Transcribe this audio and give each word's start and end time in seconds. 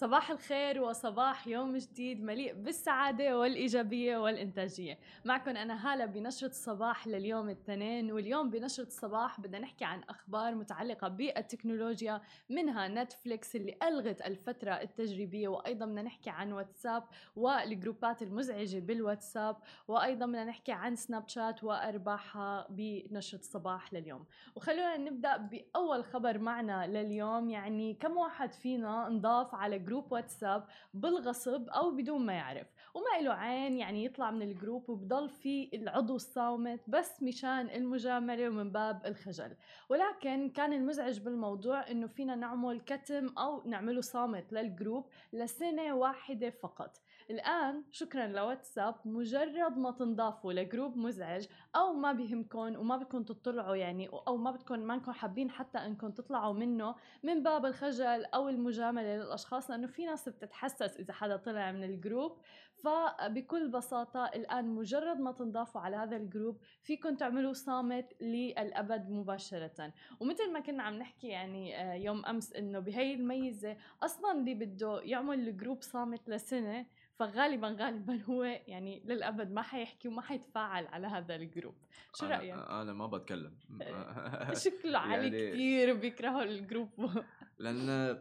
صباح 0.00 0.30
الخير 0.30 0.82
وصباح 0.82 1.48
يوم 1.48 1.76
جديد 1.76 2.22
مليء 2.22 2.54
بالسعادة 2.54 3.38
والإيجابية 3.38 4.18
والإنتاجية. 4.18 4.98
معكم 5.24 5.50
أنا 5.50 5.92
هالة 5.92 6.06
بنشرة 6.06 6.48
الصباح 6.48 7.06
لليوم 7.06 7.46
الاثنين 7.46 8.12
واليوم 8.12 8.50
بنشرة 8.50 8.86
الصباح 8.86 9.40
بدنا 9.40 9.58
نحكي 9.58 9.84
عن 9.84 10.02
أخبار 10.08 10.54
متعلقة 10.54 11.08
بالتكنولوجيا 11.08 12.20
منها 12.50 12.88
نتفليكس 12.88 13.56
اللي 13.56 13.76
ألغت 13.82 14.22
الفترة 14.22 14.72
التجريبية 14.72 15.48
وأيضا 15.48 15.86
بدنا 15.86 16.02
نحكي 16.02 16.30
عن 16.30 16.52
واتساب 16.52 17.04
والجروبات 17.36 18.22
المزعجة 18.22 18.78
بالواتساب 18.78 19.56
وأيضا 19.88 20.26
بدنا 20.26 20.44
نحكي 20.44 20.72
عن 20.72 20.96
سناب 20.96 21.28
شات 21.28 21.64
وأرباحها 21.64 22.66
بنشرة 22.70 23.38
الصباح 23.38 23.94
لليوم. 23.94 24.24
وخلونا 24.54 24.96
نبدأ 24.96 25.36
بأول 25.36 26.04
خبر 26.04 26.38
معنا 26.38 26.86
لليوم 26.86 27.50
يعني 27.50 27.94
كم 27.94 28.16
واحد 28.16 28.52
فينا 28.52 29.06
انضاف 29.06 29.54
على 29.54 29.76
جروب 29.90 30.12
واتساب 30.12 30.64
بالغصب 30.94 31.68
أو 31.68 31.90
بدون 31.90 32.26
ما 32.26 32.32
يعرف. 32.32 32.66
وما 32.94 33.24
له 33.24 33.32
عين 33.32 33.76
يعني 33.76 34.04
يطلع 34.04 34.30
من 34.30 34.42
الجروب 34.42 34.90
وبضل 34.90 35.28
في 35.28 35.70
العضو 35.74 36.16
الصامت 36.16 36.80
بس 36.88 37.22
مشان 37.22 37.70
المجاملة 37.70 38.48
ومن 38.48 38.72
باب 38.72 39.06
الخجل. 39.06 39.56
ولكن 39.88 40.50
كان 40.50 40.72
المزعج 40.72 41.18
بالموضوع 41.20 41.90
إنه 41.90 42.06
فينا 42.06 42.34
نعمل 42.34 42.80
كتم 42.80 43.28
أو 43.38 43.62
نعمله 43.66 44.00
صامت 44.00 44.52
للجروب 44.52 45.04
لسنة 45.32 45.94
واحدة 45.94 46.50
فقط. 46.50 46.96
الآن 47.30 47.84
شكرا 47.90 48.26
لواتساب 48.26 48.94
مجرد 49.04 49.78
ما 49.78 49.90
تنضافوا 49.90 50.52
لجروب 50.52 50.96
مزعج 50.96 51.46
أو 51.76 51.92
ما 51.92 52.12
بيهمكم 52.12 52.58
وما 52.58 52.96
بدكم 52.96 53.22
تطلعوا 53.22 53.76
يعني 53.76 54.08
أو 54.08 54.36
ما 54.36 54.50
بدكم 54.50 54.80
ما 54.80 54.94
انكم 54.94 55.12
حابين 55.12 55.50
حتى 55.50 55.78
إنكم 55.78 56.10
تطلعوا 56.10 56.54
منه 56.54 56.94
من 57.22 57.42
باب 57.42 57.66
الخجل 57.66 58.24
أو 58.24 58.48
المجاملة 58.48 59.16
للأشخاص 59.16 59.70
لأنه 59.70 59.86
في 59.86 60.06
ناس 60.06 60.28
بتتحسس 60.28 60.96
إذا 60.96 61.12
حدا 61.12 61.36
طلع 61.36 61.72
من 61.72 61.84
الجروب. 61.84 62.38
فبكل 62.84 63.68
بساطة 63.68 64.24
الآن 64.24 64.68
مجرد 64.74 65.20
ما 65.20 65.32
تنضافوا 65.32 65.80
على 65.80 65.96
هذا 65.96 66.16
الجروب 66.16 66.58
فيكم 66.82 67.14
تعملوا 67.16 67.52
صامت 67.52 68.22
للأبد 68.22 69.10
مباشرة. 69.10 69.92
ومثل 70.20 70.52
ما 70.52 70.60
كنا 70.60 70.82
عم 70.82 70.94
نحكي 70.94 71.26
يعني 71.28 71.80
آه، 71.82 71.94
يوم 71.94 72.26
أمس 72.26 72.52
إنه 72.52 72.78
بهي 72.78 73.14
الميزة 73.14 73.76
أصلا 74.02 74.32
اللي 74.32 74.54
بده 74.54 75.00
يعمل 75.02 75.48
الجروب 75.48 75.82
صامت 75.82 76.28
لسنة 76.28 76.86
فغالبا 77.18 77.76
غالبا 77.80 78.22
هو 78.22 78.42
يعني 78.44 79.02
للأبد 79.04 79.50
ما 79.52 79.62
حيحكي 79.62 80.08
وما 80.08 80.22
حيتفاعل 80.22 80.86
على 80.86 81.06
هذا 81.06 81.34
الجروب. 81.36 81.74
شو 82.14 82.26
أنا 82.26 82.36
رأيك؟ 82.36 82.54
أنا 82.54 82.92
ما 82.92 83.06
بتكلم. 83.06 83.58
شكله 84.64 84.98
علي 85.08 85.12
يعني- 85.12 85.50
كثير 85.52 85.94
بيكرهوا 85.94 86.42
الجروب. 86.42 87.24
لأن 87.58 88.18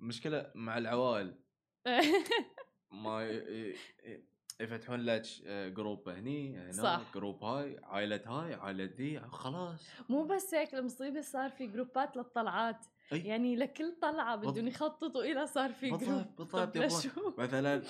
مشكلة 0.00 0.50
مع 0.54 0.78
العوائل. 0.78 1.34
ما 3.02 3.40
يفتحون 4.60 5.00
لك 5.00 5.22
جروب 5.48 6.08
هني 6.08 6.58
هنا 6.58 6.72
صح. 6.72 7.00
جروب 7.14 7.44
هاي 7.44 7.80
عائله 7.82 8.20
هاي 8.26 8.54
عائله 8.54 8.84
دي 8.84 9.20
خلاص 9.20 9.88
مو 10.08 10.24
بس 10.24 10.54
هيك 10.54 10.74
المصيبة 10.74 11.20
صار 11.20 11.50
في 11.50 11.66
جروبات 11.66 12.16
للطلعات 12.16 12.86
أي. 13.12 13.20
يعني 13.20 13.56
لكل 13.56 13.94
طلعة 14.02 14.36
بدهم. 14.36 14.68
يخططوا 14.68 15.22
إلى 15.22 15.46
صار 15.46 15.72
في 15.72 15.90
جروب 15.90 16.36
بالضبط؟ 16.38 17.38
مثلا 17.38 17.82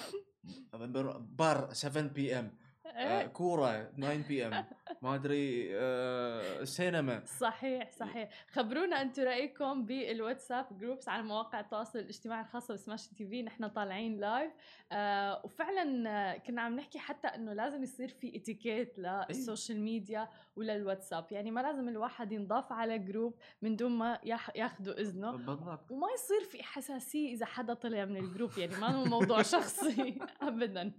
بار 1.19 1.73
7 1.73 2.03
PM، 2.03 3.27
كورة 3.27 3.83
9 3.99 4.29
PM. 4.29 4.65
ما 5.03 5.15
أدري 5.15 5.69
آه، 5.77 6.65
سينما. 6.65 7.25
صحيح 7.25 7.91
صحيح. 7.91 8.29
خبرونا 8.53 9.03
أنتم 9.03 9.23
رأيكم 9.23 9.87
بالواتساب 9.87 10.79
groups 10.79 11.09
على 11.09 11.23
مواقع 11.23 11.61
التواصل 11.61 11.99
الاجتماعي 11.99 12.41
الخاصه 12.41 12.75
ب 12.75 13.09
Smashi 13.09 13.27
TV. 13.29 13.43
نحن 13.43 13.69
طالعين 13.69 14.21
live 14.21 14.53
آه 14.93 15.41
وفعلا 15.45 16.11
آه، 16.11 16.37
كنا 16.39 16.63
عم 16.63 16.77
نحكي 16.77 16.99
حتى 16.99 17.29
إنه 17.29 17.53
لازم 17.53 17.83
يصير 17.83 18.09
في 18.09 18.37
اتيكيت 18.37 18.99
لل 18.99 19.19
social 19.19 19.81
media 19.81 20.29
وللواتساب 20.57 21.27
يعني 21.31 21.51
ما 21.51 21.61
لازم 21.61 21.89
الواحد 21.89 22.33
ينضاف 22.33 22.73
على 22.73 22.99
جروب 22.99 23.35
من 23.63 23.77
دون 23.77 23.91
ما 23.93 24.19
ياخ- 24.25 24.57
ياخذوا 24.57 25.01
إذنه. 25.01 25.31
بالضبط. 25.33 25.91
وما 25.93 26.07
يصير 26.15 26.41
في 26.51 26.63
حساسية 26.63 27.35
إذا 27.35 27.47
حدا 27.47 27.75
طلع 27.75 28.05
من 28.05 28.17
الجروب 28.17 28.59
يعني 28.59 28.77
ما 28.77 28.87
هو 28.89 29.05
موضوع 29.05 29.43
شخصي. 29.57 30.19
ابدا. 30.43 30.93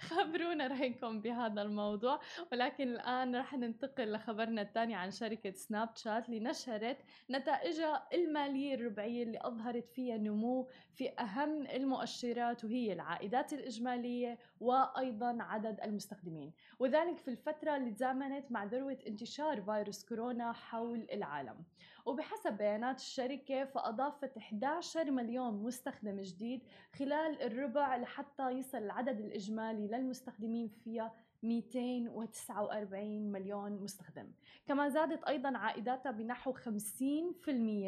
خبرونا 0.00 0.66
رأيكم 0.66 1.20
بهذا 1.20 1.62
الموضوع. 1.62 2.20
ولكن 2.52 2.88
الآن 2.88 3.36
رح 3.36 3.54
ننتقل 3.54 4.12
لخبرنا 4.12 4.62
الثاني 4.62 4.94
عن 4.94 5.10
شركة 5.10 5.52
سناب 5.52 5.88
شات 5.96 6.28
اللي 6.28 6.40
نشرت 6.40 6.96
نتائجها 7.30 8.08
المالية 8.14 8.74
الربعية 8.74 9.22
اللي 9.22 9.38
أظهرت 9.42 9.88
فيها 9.90 10.16
نمو 10.16 10.68
في 10.94 11.10
أهم 11.20 11.66
المؤشرات 11.66 12.64
وهي 12.64 12.92
العائدات 12.92 13.52
الإجمالية 13.52 14.38
وأيضا 14.60 15.36
عدد 15.40 15.80
المستخدمين. 15.80 16.52
وذلك 16.78 17.16
في 17.18 17.28
الفترة 17.28 17.76
اللي 17.76 17.90
تزامنت 17.90 18.52
مع 18.52 18.64
ذروه 18.78 18.98
انتشار 19.06 19.62
فيروس 19.62 20.04
كورونا 20.04 20.52
حول 20.52 21.06
العالم. 21.12 21.64
وبحسب 22.06 22.52
بيانات 22.52 22.98
الشركة 23.00 23.64
فأضافت 23.64 24.36
11 24.36 25.10
مليون 25.10 25.54
مستخدم 25.54 26.20
جديد 26.20 26.62
خلال 26.98 27.42
الربع 27.42 27.96
لحتى 27.96 28.50
يصل 28.50 28.78
العدد 28.78 29.20
الإجمالي 29.20 29.86
للمستخدمين 29.86 30.68
فيها 30.68 31.14
249 31.42 33.32
مليون 33.32 33.72
مستخدم. 33.72 34.32
كما 34.66 34.88
زادت 34.88 35.24
أيضا 35.24 35.58
عائداتها 35.58 36.12
بنحو 36.12 36.52
50% 36.52 36.68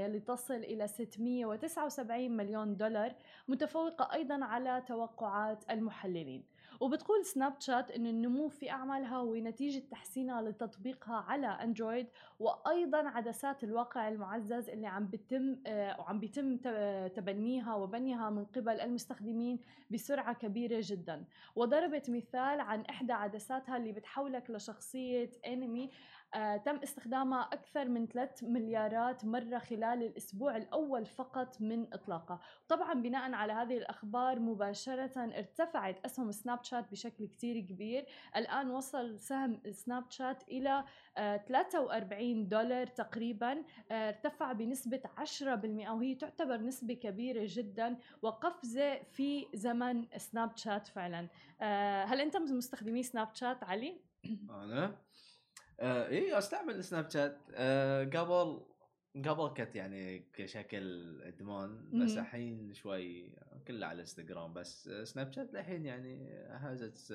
لتصل 0.07 0.55
إلى 0.55 0.87
679 0.87 2.31
مليون 2.37 2.77
دولار 2.77 3.15
متفوقة 3.49 4.15
أيضا 4.15 4.45
على 4.45 4.83
توقعات 4.87 5.71
المحللين. 5.71 6.45
وبتقول 6.81 7.25
سناب 7.25 7.55
شات 7.61 7.91
أن 7.91 8.07
النمو 8.07 8.49
في 8.49 8.71
أعمالها 8.71 9.17
هو 9.17 9.35
نتيجة 9.35 9.83
تحسينها 9.91 10.43
لتطبيقها 10.43 11.17
على 11.17 11.47
أندرويد 11.47 12.07
وأيضا 12.39 13.09
عدسات 13.09 13.65
الواقع 13.65 14.09
المعزز 14.09 14.69
اللي 14.71 14.87
عم 14.87 15.07
بتم 15.07 15.57
آه، 15.67 16.01
وعم 16.01 16.21
بيتم 16.21 16.57
ت- 16.57 17.13
تبنيها 17.17 17.75
وبنيها 17.75 18.31
من 18.31 18.45
قبل 18.45 18.81
المستخدمين 18.81 19.59
بسرعة 19.91 20.35
كبيرة 20.35 20.81
جدا. 20.85 21.25
وضربت 21.57 22.11
مثال 22.11 22.61
عن 22.61 22.81
إحدى 22.81 23.13
عدساتها 23.13 23.77
اللي 23.77 23.93
بتحولك 23.93 24.51
لشخصية 24.51 25.31
انمي 25.47 25.85
آه، 25.85 25.91
تم 26.65 26.77
استخدامها 26.83 27.41
أكثر 27.41 27.89
من 27.89 28.07
3 28.07 28.47
مليارات 28.47 29.25
مرة 29.25 29.59
خلال 29.59 30.03
الأسبوع 30.03 30.57
الأول 30.57 31.07
فقط 31.07 31.61
من 31.61 31.95
إطلاقها 31.95 32.41
طبعا 32.69 32.95
بناء 32.95 33.33
على 33.33 33.53
هذه 33.53 33.77
الأخبار 33.79 34.39
مباشرة 34.39 35.21
ارتفعت 35.39 36.05
أسهم 36.05 36.33
سناب 36.33 36.65
شات 36.65 36.91
بشكل 36.91 37.27
كتير 37.27 37.61
كبير. 37.61 38.07
الآن 38.37 38.71
وصل 38.71 39.19
سهم 39.19 39.61
سناب 39.71 40.11
شات 40.11 40.49
إلى 40.49 40.85
آه، 41.17 41.37
43 41.37 42.49
دولار 42.49 42.87
تقريبا 42.87 43.65
آه، 43.91 44.09
ارتفع 44.09 44.53
بنسبة 44.53 45.03
10% 45.17 45.91
وهي 45.91 46.15
تعتبر 46.15 46.57
نسبة 46.57 46.95
كبيرة 46.95 47.43
جدا 47.47 47.97
وقفزة 48.23 49.03
في 49.03 49.47
زمن 49.55 50.07
سناب 50.17 50.57
شات 50.57 50.87
فعلا. 50.87 51.29
آه، 51.61 52.05
هل 52.05 52.21
أنت 52.21 52.37
من 52.37 52.57
مستخدمي 52.57 53.03
سناب 53.03 53.35
شات 53.35 53.65
علي؟ 53.65 54.01
أنا؟ 54.51 54.97
آه 55.81 56.09
اي 56.09 56.39
أستعمل 56.39 56.85
سناب 56.85 57.11
شات. 57.11 57.39
آه 57.55 58.05
قبل 58.05 58.61
قبل 59.29 59.49
كنت 59.57 59.77
يعني 59.77 60.19
كشكل 60.33 61.17
إدمان 61.23 61.91
بس. 62.05 62.17
الحين 62.19 62.75
شوي 62.75 63.33
كله 63.69 63.87
على 63.87 64.01
إنستغرام. 64.01 64.53
بس 64.55 64.89
آه، 64.89 65.05
سناب 65.05 65.33
شات 65.33 65.55
الحين 65.55 65.87
يعني 65.87 66.29
has 66.51 66.99
a 66.99 67.15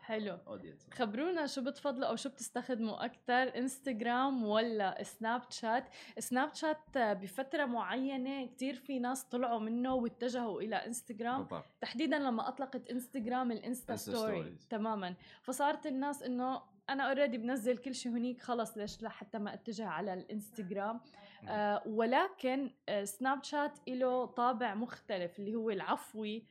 حلو. 0.00 0.38
audience 0.46 0.88
خبرونا 0.94 1.46
شو 1.46 1.64
بتفضلوا 1.64 2.08
أو 2.08 2.16
شو 2.16 2.28
بتستخدموا 2.28 3.04
أكثر 3.04 3.58
إنستغرام 3.58 4.44
ولا 4.44 5.02
سناب 5.02 5.42
شات؟ 5.50 5.84
سناب 6.18 6.54
شات 6.54 6.98
بفترة 6.98 7.64
معينة 7.64 8.46
كتير 8.46 8.74
في 8.74 8.98
ناس 8.98 9.24
طلعوا 9.24 9.58
منه 9.60 9.94
واتجهوا 9.94 10.62
إلى 10.62 10.76
إنستغرام. 10.76 11.38
بالضبط. 11.42 11.64
تحديدا 11.80 12.18
لما 12.18 12.48
أطلقت 12.48 12.90
إنستغرام 12.90 13.52
ال 13.52 13.59
Insta 13.59 13.96
story. 13.96 14.56
تماما. 14.70 15.14
فصارت 15.42 15.86
الناس 15.86 16.22
إنه 16.22 16.62
أنا 16.90 17.04
already 17.08 17.38
بنزل 17.38 17.76
كل 17.76 17.94
شيء 17.94 18.12
هنيك 18.12 18.40
خلص 18.40 18.76
ليش 18.78 19.02
لحتى 19.02 19.38
ما 19.38 19.54
أتجه 19.54 19.86
على 19.86 20.14
الإنستغرام. 20.14 21.00
آه 21.48 21.82
ولكن 21.86 22.70
آه 22.88 23.04
سناب 23.04 23.44
شات 23.44 23.78
له 23.88 24.26
طابع 24.26 24.74
مختلف 24.74 25.38
اللي 25.38 25.54
هو 25.54 25.70
العفوي. 25.70 26.44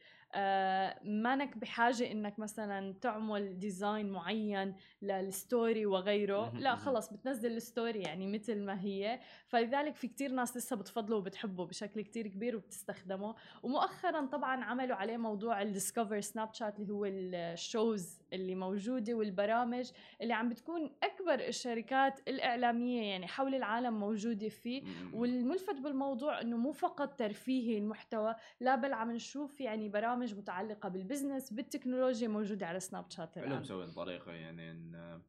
مانك 1.04 1.58
بحاجة 1.58 2.12
إنك 2.12 2.40
مثلا 2.40 2.94
تعمل 3.02 3.60
design 3.60 4.10
معين 4.10 4.76
لل 5.02 5.26
story 5.26 5.86
وغيره. 5.86 6.50
لا 6.56 6.76
خلص 6.76 7.14
بتنزل 7.14 7.52
ال 7.52 7.60
story 7.60 8.00
يعني 8.00 8.28
مثل 8.28 8.60
ما 8.62 8.82
هي. 8.82 9.20
فلذلك 9.48 9.96
في 9.96 10.08
كتير 10.08 10.32
ناس 10.32 10.58
لسه 10.58 10.76
بتفضله 10.76 11.16
وبتحبه 11.16 11.66
بشكل 11.66 12.02
كتير 12.02 12.28
كبير 12.28 12.56
وبتستخدمه 12.56 13.36
ومؤخرا 13.64 14.26
طبعا 14.26 14.64
عملوا 14.64 14.96
عليه 14.96 15.18
موضوع 15.18 15.62
ال 15.62 15.68
Discover 15.68 16.22
سناب 16.22 16.54
شات 16.54 16.80
اللي 16.80 16.94
هو 16.94 17.06
ال 17.06 17.25
shows 17.25 18.20
اللي 18.34 18.56
موجودة 18.56 19.14
والبرامج 19.14 19.92
اللي 20.22 20.34
عم 20.34 20.50
بتكون 20.50 20.92
أكبر 21.04 21.48
الشركات 21.48 22.20
الإعلامية 22.28 23.02
يعني 23.10 23.28
حول 23.28 23.56
العالم 23.56 24.00
موجودة 24.00 24.50
فيه. 24.50 24.84
والملفت 25.14 25.76
بالموضوع 25.76 26.42
إنه 26.42 26.58
مو 26.58 26.72
فقط 26.72 27.20
ترفيهي 27.20 27.78
المحتوى 27.78 28.36
لا 28.60 28.76
بل 28.76 28.94
عم 28.94 29.12
نشوف 29.12 29.62
يعني 29.62 29.90
برامج 29.90 30.19
متعلقة 30.26 30.90
بال 30.90 31.02
business 31.02 31.54
بالتكنولوجيا 31.54 32.28
موجودة 32.28 32.68
على 32.68 32.80
سناب 32.80 33.12
شات 33.12 33.40
حلو 33.40 33.56
مسوين 33.56 33.92
طريقه 33.92 34.32
يعني 34.32 34.72
إن 34.72 35.22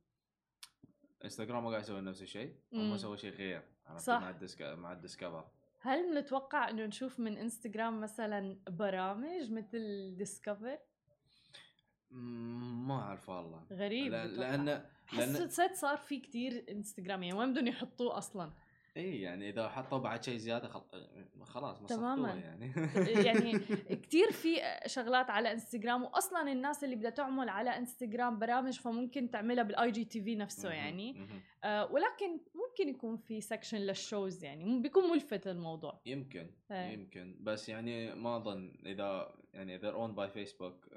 انستغرام 1.24 1.64
ما 1.64 1.70
قاعد 1.70 1.82
يسوي 1.82 2.00
نفس 2.00 2.22
الشيء 2.22 2.54
هم 2.72 2.96
سووا 2.96 3.16
شيء 3.16 3.32
غير 3.32 3.62
صح. 3.96 4.20
مع 4.20 4.30
ال 4.30 4.37
Disc 4.37 4.62
مع 4.62 4.92
ال 4.92 4.98
Discover. 4.98 5.48
هل 5.80 6.18
نتوقع 6.18 6.70
إنه 6.70 6.86
نشوف 6.86 7.20
من 7.20 7.36
انستغرام 7.36 8.00
مثلا 8.00 8.58
برامج 8.68 9.52
مثل 9.52 10.14
Discover؟ 10.16 10.78
ما 12.10 12.94
أعرف 12.94 13.28
والله. 13.28 13.66
غريب 13.72 14.12
لأن 14.12 14.64
لأن 14.64 14.84
حسيت 15.06 15.74
صار 15.74 15.96
في 15.96 16.20
كتير 16.20 16.64
انستغرام 16.70 17.22
يعني 17.22 17.38
وين 17.38 17.52
بدهم 17.52 17.66
يحطوه 17.66 18.18
أصلا. 18.18 18.52
إي 18.96 19.20
يعني 19.20 19.48
إذا 19.48 19.68
حطوا 19.68 19.98
بعد 19.98 20.24
شيء 20.24 20.36
زيادة 20.36 20.68
خلاص 21.42 21.82
تماما. 21.82 22.28
يعني. 22.34 22.72
يعني 23.26 23.58
كثير 24.02 24.32
في 24.32 24.56
شغلات 24.86 25.30
على 25.30 25.52
إنستغرام 25.52 26.02
واصلا 26.02 26.52
الناس 26.52 26.84
اللي 26.84 26.96
بدها 26.96 27.10
تعمل 27.10 27.48
على 27.48 27.70
إنستغرام 27.76 28.38
برامج 28.38 28.80
فممكن 28.80 29.30
تعملها 29.30 29.64
بال 29.64 29.90
IGTV 29.90 30.36
نفسه 30.36 30.70
يعني 30.70 31.16
آه 31.64 31.92
ولكن 31.92 32.40
ممكن 32.54 32.88
يكون 32.88 33.16
في 33.16 33.40
section 33.40 33.78
لل 33.78 33.97
shows 33.97 34.44
يعني 34.44 34.80
بيكون 34.80 35.10
ملفت 35.10 35.46
الموضوع. 35.46 36.00
يمكن 36.06 36.50
هي. 36.70 36.94
يمكن. 36.94 37.36
بس 37.40 37.68
يعني 37.68 38.14
ما 38.14 38.36
أظن 38.36 38.72
إذا 38.86 39.34
يعني 39.54 39.76
اذا 39.76 39.90
owned 39.90 40.14
by 40.14 40.28
فيسبوك 40.28 40.88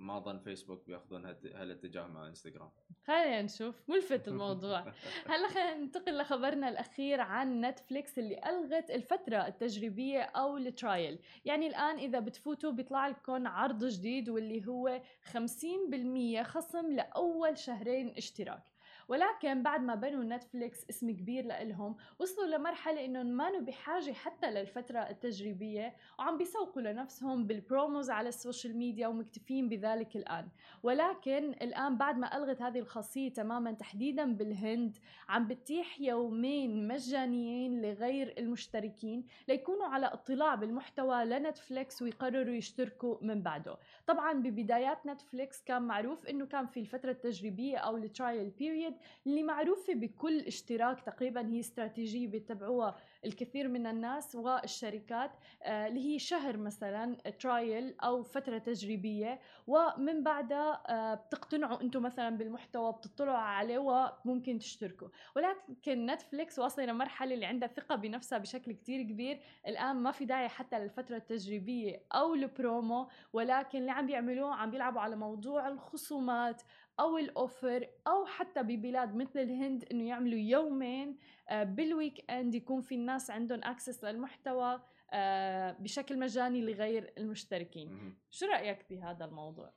ما 0.00 0.16
أظن 0.16 0.38
فيسبوك 0.38 0.86
بيأخذون 0.86 1.24
هالاتجاه 1.54 2.06
مع 2.06 2.26
انستغرام 2.26 2.70
خلينا 3.04 3.42
نشوف. 3.42 3.74
ملفت 3.88 4.28
الموضوع. 4.28 4.80
هلا 5.26 5.48
خلينا 5.48 5.74
ننتقل 5.76 6.18
لخبرنا 6.18 6.68
الأخير 6.68 7.20
عن 7.20 7.60
نتفليكس 7.60 8.18
اللي 8.18 8.40
ألغت 8.46 8.90
الفترة 8.90 9.46
التجريبية 9.46 10.20
أو 10.22 10.56
ال 10.56 10.66
trial 10.66 11.18
يعني 11.44 11.66
الآن 11.66 11.96
إذا 11.98 12.20
بتفوتوا 12.20 12.70
بيطلع 12.70 13.08
لكم 13.08 13.46
عرض 13.46 13.84
جديد 13.84 14.28
واللي 14.28 14.66
هو 14.66 15.00
50% 15.32 16.42
خصم 16.42 16.92
لأول 16.92 17.58
شهرين 17.58 18.08
اشتراك. 18.16 18.62
ولكن 19.10 19.62
بعد 19.62 19.80
ما 19.82 19.94
بنوا 19.94 20.24
نتفليكس 20.24 20.86
اسم 20.90 21.10
كبير 21.10 21.44
لإلهم 21.44 21.96
وصلوا 22.18 22.46
لمرحلة 22.46 23.04
إنهم 23.04 23.26
ما 23.26 23.50
بحاجة 23.58 24.12
حتى 24.12 24.50
للفترة 24.50 24.98
التجريبية 24.98 25.94
وعم 26.18 26.38
بيسوقوا 26.38 26.82
لنفسهم 26.82 27.46
بال 27.46 27.62
promos 27.62 28.10
على 28.10 28.28
ال 28.28 28.35
social 28.35 28.76
media 28.76 29.08
ومكتفين 29.08 29.68
بذلك 29.68 30.16
الآن. 30.16 30.48
ولكن 30.82 31.50
الآن 31.62 31.96
بعد 31.96 32.18
ما 32.18 32.36
ألغت 32.36 32.62
هذه 32.62 32.78
الخاصية 32.78 33.32
تماما 33.32 33.72
تحديدا 33.72 34.32
بالهند 34.32 34.96
عم 35.28 35.48
بتيح 35.48 36.00
يومين 36.00 36.88
مجانيين 36.88 37.82
لغير 37.82 38.34
المشتركين 38.38 39.26
ليكونوا 39.48 39.86
على 39.86 40.06
اطلاع 40.06 40.54
بالمحتوى 40.54 41.24
لنتفليكس 41.24 42.02
ويقرروا 42.02 42.54
يشتركوا 42.54 43.16
من 43.22 43.42
بعده. 43.42 43.76
طبعا 44.06 44.32
ببدايات 44.32 45.06
نتفليكس 45.06 45.62
كان 45.62 45.82
معروف 45.82 46.26
إنه 46.26 46.46
كان 46.46 46.66
في 46.66 46.80
الفترة 46.80 47.10
التجريبية 47.10 47.76
أو 47.78 47.96
ال 47.96 48.05
trial 48.05 48.50
period 48.50 48.99
اللي 49.26 49.42
معروفة 49.42 49.94
بكل 49.94 50.40
اشتراك 50.40 51.00
تقريبا 51.00 51.48
هي 51.48 51.60
استراتيجية 51.60 52.28
بيتبعوها 52.28 52.96
الكثير 53.24 53.68
من 53.68 53.86
الناس 53.86 54.34
والشركات 54.34 55.30
آه، 55.62 55.86
اللي 55.86 56.14
هي 56.14 56.18
شهر 56.18 56.56
مثلا 56.56 57.14
trial 57.14 57.94
أو 58.00 58.22
فترة 58.22 58.58
تجريبية. 58.58 59.40
ومن 59.66 60.22
بعدها 60.22 60.82
آه، 60.88 61.14
بتقتنعوا 61.14 61.80
أنتم 61.82 62.02
مثلا 62.02 62.36
بالمحتوى 62.36 62.92
بتطلعوا 62.92 63.38
عليه 63.38 63.78
وممكن 64.24 64.58
تشتركوا. 64.58 65.08
ولكن 65.36 66.06
نتفليكس 66.06 66.58
واصلة 66.58 66.84
لمرحله 66.84 67.34
اللي 67.34 67.46
عندها 67.46 67.68
ثقة 67.68 67.96
بنفسها 67.96 68.38
بشكل 68.38 68.72
كتير 68.72 69.02
كبير. 69.02 69.40
الآن 69.66 69.96
ما 69.96 70.10
في 70.10 70.24
داعي 70.24 70.48
حتى 70.48 70.78
للفترة 70.78 71.16
التجريبية 71.16 72.02
أو 72.14 72.34
البرومو. 72.34 73.08
ولكن 73.32 73.78
اللي 73.78 73.90
عم 73.90 74.06
بيعملوه 74.06 74.54
عم 74.54 74.70
بيلعبوا 74.70 75.00
على 75.00 75.16
موضوع 75.16 75.68
الخصومات 75.68 76.62
أو 77.00 77.18
ال 77.18 77.29
offer 77.29 77.86
أو 78.06 78.26
حتى 78.26 78.62
ببلاد 78.62 79.14
مثل 79.14 79.38
الهند 79.38 79.84
إنه 79.92 80.08
يعملوا 80.08 80.38
يومين 80.38 81.18
بال 81.52 82.30
weekend 82.30 82.54
يكون 82.54 82.82
في 82.82 82.94
الناس 82.94 83.30
عندهم 83.30 83.60
access 83.64 84.04
للمحتوى 84.04 84.82
آه، 85.12 85.72
بشكل 85.72 86.18
مجاني 86.18 86.60
لغير 86.60 87.12
المشتركين. 87.18 88.18
شو 88.30 88.46
رأيك 88.46 88.86
بهذا 88.90 89.24
الموضوع؟ 89.24 89.72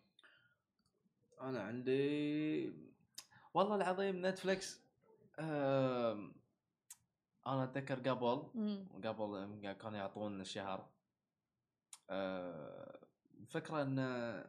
أنا 1.42 1.62
عندي 1.62 2.74
والله 3.54 3.76
العظيم 3.76 4.26
نتفليكس 4.26 4.84
أنا 7.48 7.64
أتذكر 7.64 8.00
قبل 8.10 8.44
قبل 9.06 9.74
كانوا 9.74 9.98
يعطون 9.98 10.42
الشهر 10.42 10.90
الفكرة 13.40 13.80
أه 13.80 13.84
انه 13.84 14.44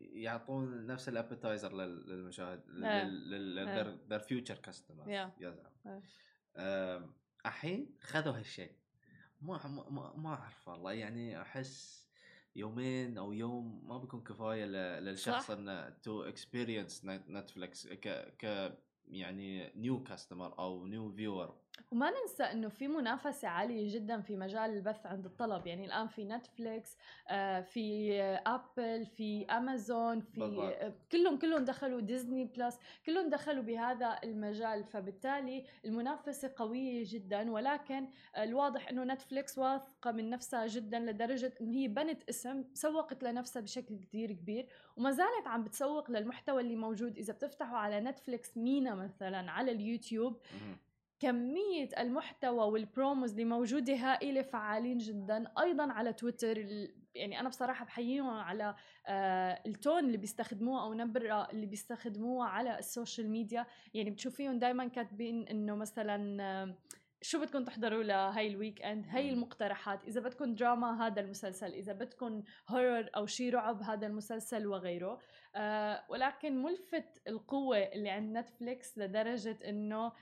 يعطون 0.00 0.86
نفس 0.86 1.08
ال 1.08 1.14
appetizer 1.14 1.72
للمشاهد 1.72 2.68
لل 2.68 3.11
their 3.11 4.18
future 4.18 4.54
customers 4.54 5.08
الحين 7.46 7.96
خذوا 8.00 8.38
هالشيء 8.38 8.72
ما 9.40 9.66
ما 9.90 10.12
ما 10.16 10.28
أعرف 10.34 10.68
والله 10.68 10.92
يعني 10.92 11.40
أحس 11.42 12.06
يومين 12.56 13.18
أو 13.18 13.32
يوم 13.32 13.88
ما 13.88 13.98
بيكون 13.98 14.22
كفاية 14.24 14.64
للشخص 14.64 15.50
إنه 15.50 15.88
to 15.90 16.22
experience 16.22 17.04
نتفلكس 17.04 17.86
ك 17.86 18.08
ك 18.38 18.72
يعني 19.08 19.72
new 19.76 20.02
customer 20.02 20.58
أو 20.58 20.86
new 20.86 21.12
viewer 21.12 21.61
وما 21.92 22.10
ننسى 22.10 22.42
إنه 22.42 22.68
في 22.68 22.88
منافسة 22.88 23.48
عالية 23.48 23.94
جدا 23.94 24.20
في 24.20 24.36
مجال 24.36 24.70
البث 24.70 25.06
عند 25.06 25.24
الطلب. 25.24 25.66
يعني 25.66 25.86
الآن 25.86 26.06
في 26.06 26.24
نتفليكس 26.24 26.96
آه، 27.28 27.60
في 27.60 28.20
ابل 28.46 29.06
في 29.06 29.46
امازون 29.46 30.20
في 30.20 30.40
بالضبط. 30.40 30.94
كلهم 31.12 31.38
كلهم 31.38 31.64
دخلوا 31.64 32.00
ديزني 32.00 32.44
بلس 32.44 32.78
كلهم 33.06 33.30
دخلوا 33.30 33.62
بهذا 33.62 34.18
المجال. 34.24 34.84
فبالتالي 34.84 35.64
المنافسة 35.84 36.52
قوية 36.56 37.04
جدا. 37.06 37.50
ولكن 37.50 38.08
الواضح 38.38 38.88
إنه 38.88 39.04
نتفليكس 39.04 39.58
واثقة 39.58 40.12
من 40.12 40.30
نفسها 40.30 40.66
جدا 40.66 40.98
لدرجة 40.98 41.52
انه 41.60 41.72
هي 41.78 41.88
بنت 41.88 42.22
اسم 42.28 42.64
سوقت 42.74 43.24
لنفسها 43.24 43.62
بشكل 43.62 43.96
كثير 43.98 44.32
كبير. 44.32 44.66
وما 44.96 45.10
زالت 45.10 45.46
عم 45.46 45.64
بتسوق 45.64 46.10
للمحتوى 46.10 46.62
اللي 46.62 46.76
موجود. 46.76 47.18
إذا 47.18 47.32
بتفتحوا 47.32 47.78
على 47.78 48.00
نتفليكس 48.00 48.56
مينا 48.56 48.94
مثلا 48.94 49.50
على 49.50 49.72
اليوتيوب 49.72 50.40
كمية 51.22 51.88
المحتوى 51.98 52.64
وال 52.64 52.81
promos 52.81 53.30
اللي 53.30 53.44
موجودة 53.44 53.94
هائلة 53.94 54.42
فعالين 54.42 54.98
جدا. 54.98 55.52
أيضا 55.58 55.92
على 55.92 56.12
تويتر 56.12 56.58
يعني 57.14 57.40
أنا 57.40 57.48
بصراحة 57.48 57.84
بحييهم 57.84 58.30
على 58.30 58.74
آه 59.06 59.62
ال 59.66 59.74
tone 59.74 60.04
اللي 60.04 60.16
بيستخدموه 60.16 60.82
أو 60.82 60.94
نبرة 60.94 61.50
اللي 61.50 61.66
بيستخدموها 61.66 62.48
على 62.48 62.78
ال 62.78 62.85
social 62.85 63.30
media. 63.30 63.66
يعني 63.94 64.10
بتشوفيهم 64.10 64.58
دايما 64.58 64.88
كاتبين 64.88 65.48
إنه 65.48 65.74
مثلا 65.74 66.42
آه 66.42 66.74
شو 67.24 67.40
بدكم 67.40 67.64
تحضروا 67.64 68.02
لهي 68.02 68.48
ال 68.48 68.82
weekend 68.82 69.06
هي 69.08 69.30
المقترحات. 69.30 70.04
إذا 70.04 70.20
بدكم 70.20 70.54
دراما 70.54 71.06
هذا 71.06 71.20
المسلسل 71.20 71.72
إذا 71.72 71.92
بدكم 71.92 72.42
horror 72.68 73.10
أو 73.16 73.26
شيء 73.26 73.52
رعب 73.52 73.82
هذا 73.82 74.06
المسلسل 74.06 74.66
وغيره. 74.66 75.18
آه 75.54 76.04
ولكن 76.08 76.62
ملفت 76.62 77.22
القوة 77.28 77.78
اللي 77.78 78.10
عند 78.10 78.38
نتفليكس 78.38 78.98
لدرجة 78.98 79.58
إنه 79.68 80.12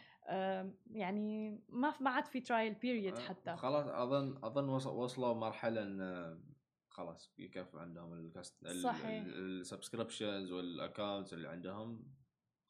يعني 0.91 1.59
ما 1.69 1.95
ما 2.00 2.11
عاد 2.11 2.25
في 2.27 2.41
trial 2.40 2.75
period 2.75 3.14
آه، 3.17 3.21
حتى. 3.21 3.57
خلاص 3.57 3.87
اظن 3.87 4.45
أظن 4.45 4.69
وصلوا 4.69 5.35
مرحلة 5.35 5.83
إن 5.83 6.41
خلاص 6.89 7.33
يكفي 7.39 7.79
عندهم 7.79 8.33
صحيح. 8.83 9.25
ال 9.26 9.36
subscriptions 9.36 10.52
وال 10.52 10.69
accounts 10.69 11.33
اللي 11.33 11.49
عندهم 11.49 12.15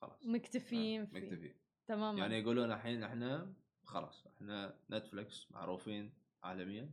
خلاص. 0.03 0.27
مكتفيين 0.27 1.07
فيه. 1.07 1.21
مكتفيين. 1.21 1.55
تماما. 1.87 2.19
يعني 2.19 2.39
يقولون 2.39 2.73
الحين 2.73 3.03
إحنا 3.03 3.55
خلاص 3.85 4.27
إحنا 4.27 4.77
نتفلكس 4.91 5.51
معروفين 5.51 6.13
عالميا 6.43 6.91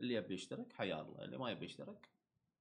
اللي 0.00 0.14
يبي 0.14 0.34
يشترك 0.34 0.72
حيا 0.72 1.00
الله 1.00 1.24
اللي 1.24 1.38
ما 1.38 1.50
يبي 1.50 1.64
يشترك 1.64 2.08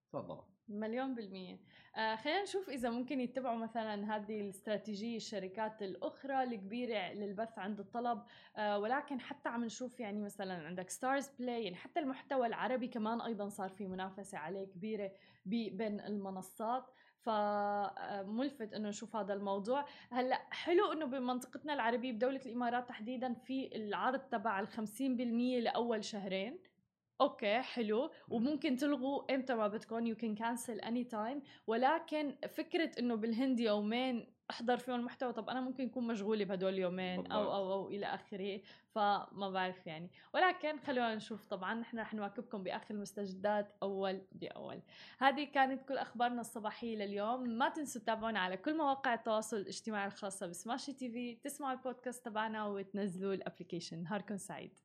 تفضل. 0.09 0.54
مليون 0.69 1.15
بالمية. 1.15 1.59
آه 1.95 2.15
خلينا 2.15 2.43
نشوف 2.43 2.69
إذا 2.69 2.89
ممكن 2.89 3.21
يتبعوا 3.21 3.57
مثلا 3.57 4.15
هذه 4.15 4.41
الاستراتيجية 4.41 5.17
الشركات 5.17 5.83
الأخرى 5.83 6.43
الكبيرة 6.43 7.13
للبث 7.13 7.59
عند 7.59 7.79
الطلب. 7.79 8.23
آه 8.57 8.79
ولكن 8.79 9.19
حتى 9.19 9.49
عم 9.49 9.63
نشوف 9.63 9.99
يعني 9.99 10.21
مثلا 10.21 10.53
عندك 10.53 10.89
ستارز 10.89 11.29
بلاي 11.39 11.63
يعني 11.63 11.75
حتى 11.75 11.99
المحتوى 11.99 12.47
العربي 12.47 12.87
كمان 12.87 13.21
أيضا 13.21 13.49
صار 13.49 13.69
في 13.69 13.87
منافسة 13.87 14.37
عليه 14.37 14.65
كبيرة 14.65 15.11
بين 15.45 15.99
المنصات. 15.99 16.91
فملفت 17.19 18.73
إنه 18.73 18.89
نشوف 18.89 19.15
هذا 19.15 19.33
الموضوع. 19.33 19.85
هلأ 20.11 20.41
حلو 20.51 20.91
إنه 20.91 21.05
بمنطقتنا 21.05 21.73
العربية 21.73 22.11
بدولة 22.11 22.41
الإمارات 22.45 22.89
تحديدا 22.89 23.33
في 23.33 23.75
العرض 23.75 24.19
تبع 24.19 24.59
ال 24.59 24.67
50% 24.67 25.59
لأول 25.59 26.03
شهرين. 26.03 26.59
okay 27.21 27.61
حلو. 27.61 28.11
وممكن 28.29 28.75
تلغوا 28.75 29.35
إمتى 29.35 29.55
ما 29.55 29.67
بدكم 29.67 30.07
you 30.07 30.15
can 30.15 30.35
cancel 30.35 30.79
anytime 30.79 31.41
ولكن 31.67 32.35
فكرة 32.49 32.91
إنه 32.99 33.15
بالهند 33.15 33.59
يومين 33.59 34.35
أحضر 34.51 34.77
فيهم 34.77 34.95
المحتوى 34.95 35.33
طب 35.33 35.49
أنا 35.49 35.61
ممكن 35.61 35.85
اكون 35.85 36.07
مشغوله 36.07 36.45
بهدول 36.45 36.73
اليومين 36.73 37.31
أو 37.31 37.53
أو 37.53 37.73
أو 37.73 37.89
إلى 37.89 38.05
آخره 38.05 38.61
فما 38.87 39.49
بعرف 39.49 39.87
يعني. 39.87 40.11
ولكن 40.33 40.79
خلونا 40.79 41.15
نشوف 41.15 41.43
طبعا 41.43 41.73
نحن 41.73 41.99
رح 41.99 42.13
نواكبكم 42.13 42.63
بآخر 42.63 42.93
المستجدات 42.93 43.75
أول 43.83 44.21
بأول. 44.31 44.81
هذه 45.19 45.43
كانت 45.43 45.87
كل 45.87 45.97
أخبارنا 45.97 46.41
الصباحية 46.41 46.95
لليوم. 46.95 47.49
ما 47.49 47.69
تنسوا 47.69 48.01
تتابعونا 48.01 48.39
على 48.39 48.57
كل 48.57 48.77
مواقع 48.77 49.13
التواصل 49.13 49.57
الاجتماعي 49.57 50.07
الخاصة 50.07 50.47
بسماشي 50.47 50.93
TV 50.93 51.35
تسمعوا 51.35 51.73
البودكاست 51.73 52.25
تبعنا 52.25 52.65
وتنزلوا 52.65 53.33
ال 53.33 53.39
application. 53.39 54.03
نهاركم 54.03 54.37
سعيد. 54.37 54.79